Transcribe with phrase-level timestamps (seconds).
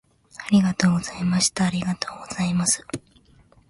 [0.39, 1.65] ありがとうございました。
[1.67, 2.83] ありがとうございます。